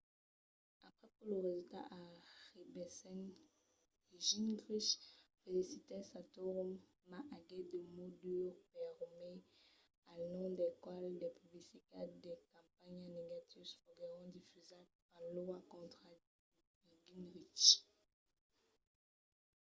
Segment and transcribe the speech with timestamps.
[0.87, 3.19] aprèp que los resultats arribèssen
[4.27, 4.91] gingrich
[5.43, 6.69] felicitèt santorum
[7.09, 9.37] mas aguèt de mots durs per romney
[10.11, 16.11] al nom del qual de publicitats de campanha negatius foguèron difusats en iowa contra
[17.05, 17.65] gingrich